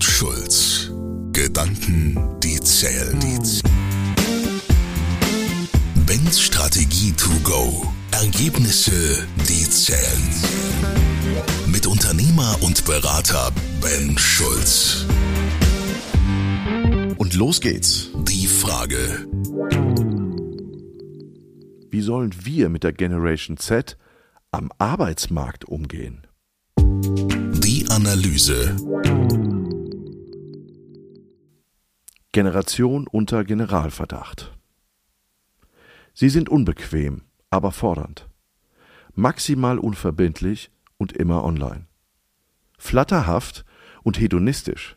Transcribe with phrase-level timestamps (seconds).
[0.00, 0.90] und Schulz.
[1.32, 3.18] Gedanken, die zählen.
[6.06, 7.86] Ben's Strategie to go.
[8.10, 10.22] Ergebnisse, die zählen.
[11.66, 13.52] Mit Unternehmer und Berater
[13.82, 15.04] Ben Schulz.
[17.18, 18.08] Und los geht's.
[18.26, 19.26] Die Frage.
[21.90, 23.98] Wie sollen wir mit der Generation Z
[24.50, 26.26] am Arbeitsmarkt umgehen?
[26.78, 28.76] Die Analyse.
[32.32, 34.56] Generation unter Generalverdacht.
[36.14, 38.28] Sie sind unbequem, aber fordernd.
[39.14, 41.88] Maximal unverbindlich und immer online.
[42.78, 43.64] Flatterhaft
[44.04, 44.96] und hedonistisch.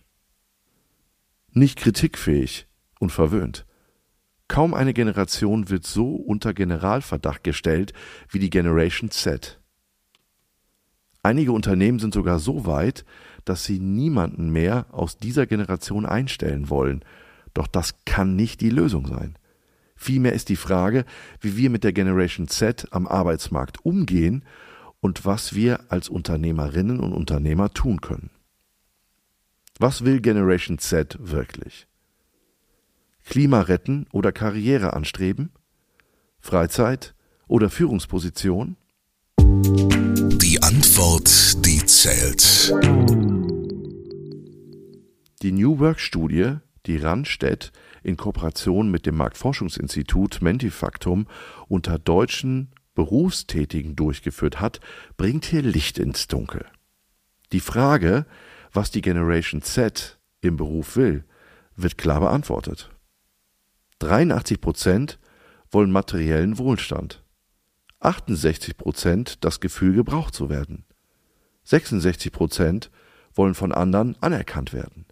[1.51, 2.67] Nicht kritikfähig
[2.99, 3.65] und verwöhnt.
[4.47, 7.93] Kaum eine Generation wird so unter Generalverdacht gestellt
[8.29, 9.59] wie die Generation Z.
[11.23, 13.05] Einige Unternehmen sind sogar so weit,
[13.45, 17.03] dass sie niemanden mehr aus dieser Generation einstellen wollen.
[17.53, 19.35] Doch das kann nicht die Lösung sein.
[19.95, 21.05] Vielmehr ist die Frage,
[21.39, 24.43] wie wir mit der Generation Z am Arbeitsmarkt umgehen
[24.99, 28.29] und was wir als Unternehmerinnen und Unternehmer tun können.
[29.79, 31.87] Was will Generation Z wirklich?
[33.25, 35.51] Klima retten oder Karriere anstreben?
[36.39, 37.15] Freizeit
[37.47, 38.75] oder Führungsposition?
[39.39, 43.22] Die Antwort, die zählt.
[45.43, 46.55] Die New Work Studie,
[46.85, 51.27] die Randstedt in Kooperation mit dem Marktforschungsinstitut Mentifactum
[51.67, 54.79] unter deutschen Berufstätigen durchgeführt hat,
[55.17, 56.65] bringt hier Licht ins Dunkel.
[57.51, 58.25] Die Frage,
[58.71, 61.25] was die Generation Z im Beruf will,
[61.75, 62.89] wird klar beantwortet.
[63.99, 65.19] 83 Prozent
[65.69, 67.21] wollen materiellen Wohlstand,
[67.99, 70.85] 68 Prozent das Gefühl, gebraucht zu werden,
[71.65, 72.91] 66 Prozent
[73.33, 75.05] wollen von anderen anerkannt werden,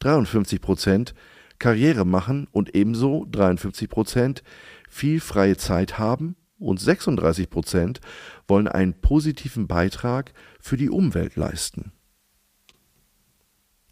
[0.00, 1.14] 53 Prozent
[1.58, 4.42] Karriere machen und ebenso 53 Prozent
[4.88, 8.00] viel freie Zeit haben und 36 Prozent
[8.46, 11.92] wollen einen positiven Beitrag für die Umwelt leisten.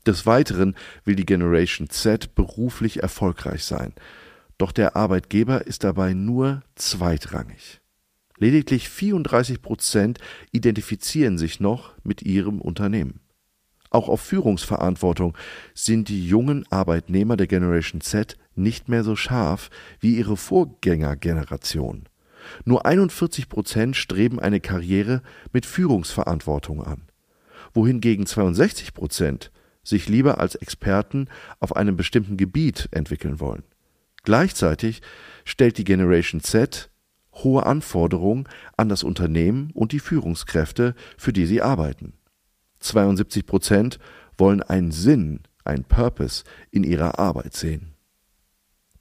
[0.06, 3.92] Des Weiteren will die Generation Z beruflich erfolgreich sein,
[4.58, 7.80] doch der Arbeitgeber ist dabei nur zweitrangig.
[8.38, 10.18] Lediglich 34 Prozent
[10.52, 13.20] identifizieren sich noch mit ihrem Unternehmen.
[13.90, 15.36] Auch auf Führungsverantwortung
[15.74, 19.70] sind die jungen Arbeitnehmer der Generation Z nicht mehr so scharf
[20.00, 22.08] wie ihre Vorgängergeneration.
[22.64, 27.02] Nur 41 Prozent streben eine Karriere mit Führungsverantwortung an,
[27.74, 29.50] wohingegen 62 Prozent
[29.82, 31.28] sich lieber als Experten
[31.60, 33.62] auf einem bestimmten Gebiet entwickeln wollen.
[34.24, 35.02] Gleichzeitig
[35.44, 36.90] stellt die Generation Z
[37.32, 42.14] hohe Anforderungen an das Unternehmen und die Führungskräfte, für die sie arbeiten.
[42.88, 43.98] 72 Prozent
[44.38, 47.94] wollen einen Sinn, ein Purpose in ihrer Arbeit sehen.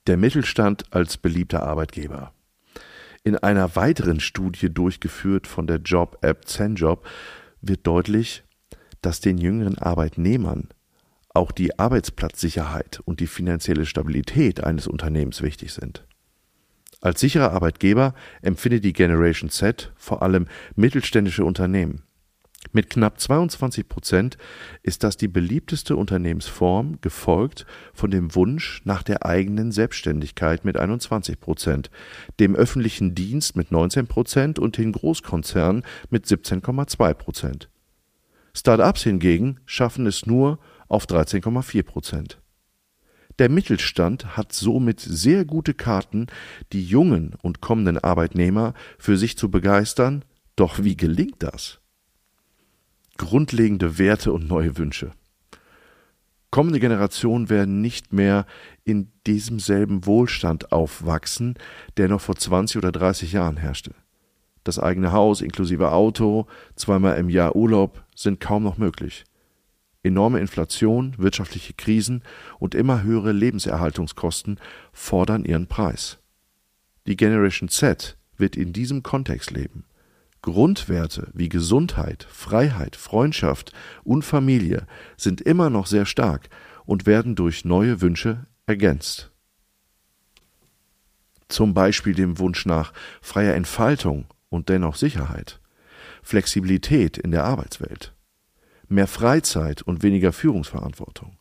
[0.06, 2.32] Der Mittelstand als beliebter Arbeitgeber.
[3.24, 7.06] In einer weiteren Studie durchgeführt von der Job-App ZenJob
[7.60, 8.44] wird deutlich,
[9.02, 10.68] dass den jüngeren Arbeitnehmern
[11.34, 16.04] auch die Arbeitsplatzsicherheit und die finanzielle Stabilität eines Unternehmens wichtig sind.
[17.00, 22.02] Als sicherer Arbeitgeber empfindet die Generation Z vor allem mittelständische Unternehmen.
[22.72, 24.38] Mit knapp 22 Prozent
[24.82, 31.40] ist das die beliebteste Unternehmensform, gefolgt von dem Wunsch nach der eigenen Selbstständigkeit mit 21
[31.40, 31.90] Prozent,
[32.40, 37.68] dem öffentlichen Dienst mit 19 Prozent und den Großkonzernen mit 17,2 Prozent.
[38.54, 42.40] Start-ups hingegen schaffen es nur auf 13,4 Prozent.
[43.38, 46.26] Der Mittelstand hat somit sehr gute Karten,
[46.72, 50.24] die jungen und kommenden Arbeitnehmer für sich zu begeistern,
[50.56, 51.80] doch wie gelingt das?
[53.18, 55.12] Grundlegende Werte und neue Wünsche.
[56.50, 58.46] Kommende Generationen werden nicht mehr
[58.84, 61.54] in diesem selben Wohlstand aufwachsen,
[61.96, 63.92] der noch vor 20 oder 30 Jahren herrschte.
[64.64, 69.24] Das eigene Haus inklusive Auto, zweimal im Jahr Urlaub sind kaum noch möglich.
[70.02, 72.22] Enorme Inflation, wirtschaftliche Krisen
[72.58, 74.58] und immer höhere Lebenserhaltungskosten
[74.92, 76.18] fordern ihren Preis.
[77.06, 79.84] Die Generation Z wird in diesem Kontext leben.
[80.46, 83.72] Grundwerte wie Gesundheit, Freiheit, Freundschaft
[84.04, 86.48] und Familie sind immer noch sehr stark
[86.84, 89.32] und werden durch neue Wünsche ergänzt.
[91.48, 95.60] Zum Beispiel dem Wunsch nach freier Entfaltung und dennoch Sicherheit,
[96.22, 98.14] Flexibilität in der Arbeitswelt,
[98.86, 101.36] mehr Freizeit und weniger Führungsverantwortung,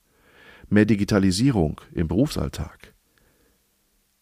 [0.68, 2.96] mehr Digitalisierung im Berufsalltag,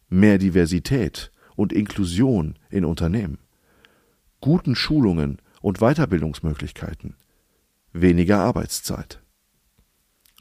[0.09, 3.37] mehr Diversität und Inklusion in Unternehmen
[4.43, 7.15] guten Schulungen und Weiterbildungsmöglichkeiten,
[7.93, 9.21] weniger Arbeitszeit.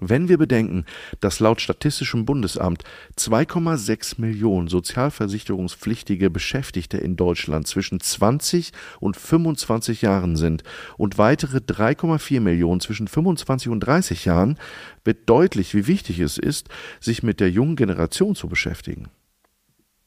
[0.01, 0.87] Wenn wir bedenken,
[1.21, 2.83] dass laut Statistischem Bundesamt
[3.17, 10.65] 2,6 Millionen sozialversicherungspflichtige Beschäftigte in Deutschland zwischen 20 und 25 Jahren sind
[10.97, 14.59] und weitere 3,4 Millionen zwischen 25 und 30 Jahren,
[15.05, 19.11] wird deutlich, wie wichtig es ist, sich mit der jungen Generation zu beschäftigen.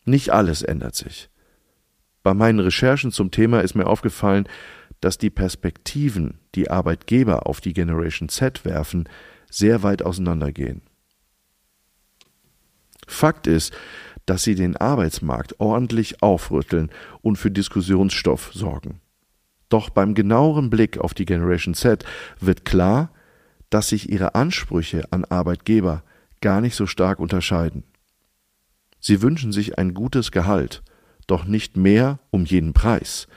[0.04, 1.30] Nicht alles ändert sich.
[2.26, 4.50] Bei meinen Recherchen zum Thema ist mir aufgefallen,
[5.00, 9.08] dass die Perspektiven, die Arbeitgeber auf die Generation Z werfen,
[9.48, 10.82] sehr weit auseinandergehen.
[13.06, 13.78] Fakt ist,
[14.26, 16.90] dass sie den Arbeitsmarkt ordentlich aufrütteln
[17.22, 19.02] und für Diskussionsstoff sorgen.
[19.70, 22.06] Doch beim genaueren Blick auf die Generation Z
[22.40, 23.12] wird klar,
[23.70, 26.02] dass sich ihre Ansprüche an Arbeitgeber
[26.42, 27.84] gar nicht so stark unterscheiden.
[29.00, 30.82] Sie wünschen sich ein gutes Gehalt,
[31.28, 33.28] doch nicht mehr um jeden Preis.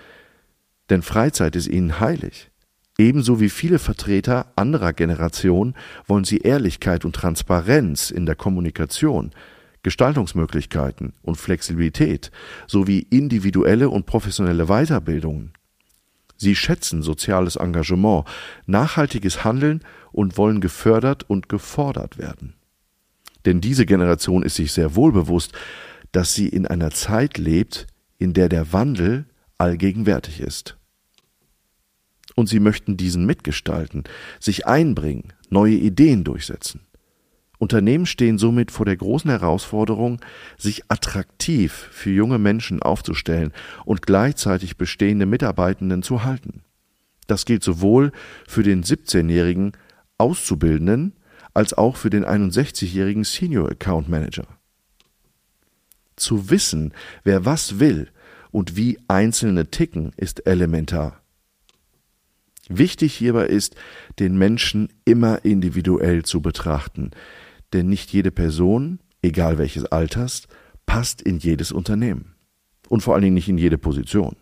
[0.91, 2.51] Denn Freizeit ist ihnen heilig.
[2.99, 5.75] Ebenso wie viele Vertreter anderer Generationen
[6.07, 9.31] wollen sie Ehrlichkeit und Transparenz in der Kommunikation,
[9.85, 12.33] Gestaltungsmöglichkeiten und Flexibilität
[12.67, 15.53] sowie individuelle und professionelle Weiterbildungen.
[16.37, 18.25] Sie schätzen soziales Engagement,
[18.67, 22.55] nachhaltiges Handeln und wollen gefördert und gefordert werden.
[23.45, 25.53] Denn diese Generation ist sich sehr wohl bewusst,
[26.13, 27.87] dass sie in einer Zeit lebt,
[28.19, 29.27] in der der Wandel
[29.59, 30.79] allgegenwärtig ist
[32.39, 34.05] und sie möchten diesen mitgestalten,
[34.39, 36.83] sich einbringen, neue Ideen durchsetzen.
[37.59, 40.21] Unternehmen stehen somit vor der großen Herausforderung,
[40.57, 43.53] sich attraktiv für junge Menschen aufzustellen
[43.85, 46.63] und gleichzeitig bestehende Mitarbeitenden zu halten.
[47.27, 48.13] Das gilt sowohl
[48.47, 49.73] für den 17-jährigen
[50.17, 51.15] Auszubildenden
[51.55, 54.47] als auch für den 61-jährigen Senior Account Manager.
[56.19, 56.93] Zu wissen,
[57.25, 58.11] wer was will
[58.51, 61.23] und wie Einzelne ticken, ist elementar.
[62.69, 63.77] Wichtig hierbei ist,
[64.19, 67.13] den Menschen immer individuell zu betrachten,
[67.73, 70.49] denn nicht jede Person, egal welches Alters,
[70.85, 72.35] passt in jedes Unternehmen
[72.89, 74.37] und vor allen Dingen nicht in jede Position.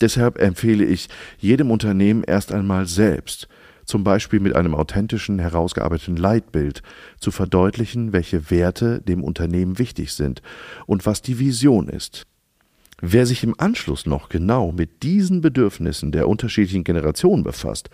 [0.00, 1.08] Deshalb empfehle ich
[1.38, 3.48] jedem Unternehmen erst einmal selbst,
[3.84, 6.82] zum Beispiel mit einem authentischen, herausgearbeiteten Leitbild,
[7.18, 10.42] zu verdeutlichen, welche Werte dem Unternehmen wichtig sind
[10.86, 12.26] und was die Vision ist.
[13.00, 17.90] Wer sich im Anschluss noch genau mit diesen Bedürfnissen der unterschiedlichen Generationen befasst,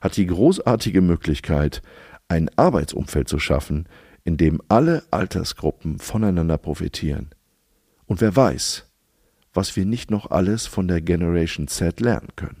[0.00, 1.82] hat die großartige Möglichkeit,
[2.28, 3.86] ein Arbeitsumfeld zu schaffen,
[4.24, 7.30] in dem alle Altersgruppen voneinander profitieren.
[8.06, 8.86] Und wer weiß,
[9.52, 12.60] was wir nicht noch alles von der Generation Z lernen können.